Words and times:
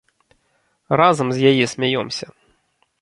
Разам 1.01 1.27
з 1.35 1.53
яе 1.53 1.65
смяёмся. 1.75 2.27